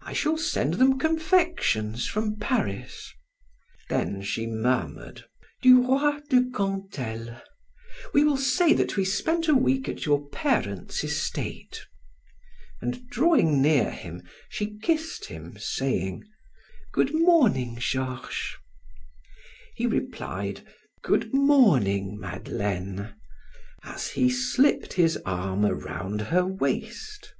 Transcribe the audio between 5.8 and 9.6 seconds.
Roy de Cantel. We will say that we spent a